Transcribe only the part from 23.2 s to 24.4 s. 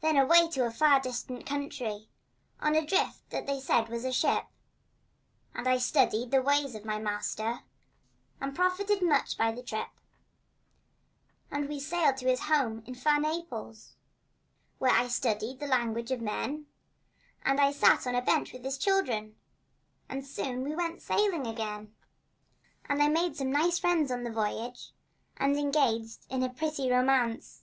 some nice friends on the